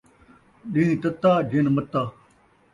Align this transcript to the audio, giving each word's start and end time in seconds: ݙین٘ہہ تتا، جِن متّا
ݙین٘ہہ 0.71 0.97
تتا، 1.03 1.31
جِن 1.49 1.65
متّا 1.75 2.03